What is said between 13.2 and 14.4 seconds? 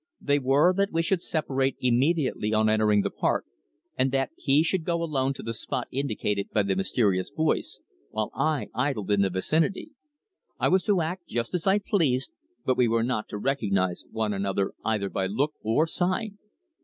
to recognise one